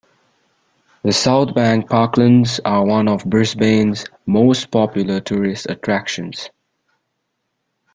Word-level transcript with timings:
The 1.03 1.11
South 1.13 1.53
Bank 1.53 1.87
Parklands 1.87 2.59
are 2.65 2.83
one 2.83 3.07
of 3.07 3.23
Brisbane's 3.25 4.07
most 4.25 4.71
popular 4.71 5.19
tourist 5.19 5.67
attractions. 5.69 6.49